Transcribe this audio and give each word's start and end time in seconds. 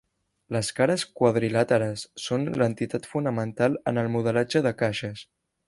Les 0.55 0.69
cares 0.77 1.03
quadrilàteres 1.19 2.05
són 2.23 2.47
l'entitat 2.61 3.07
fonamental 3.13 3.79
en 3.93 4.05
el 4.05 4.11
modelatge 4.17 4.67
de 4.69 4.77
caixes. 4.85 5.27